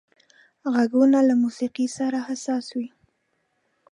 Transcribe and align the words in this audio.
غوږونه 0.73 1.19
له 1.27 1.33
موسيقي 1.43 1.87
سره 1.97 2.17
حساس 2.27 2.65
وي 2.77 2.89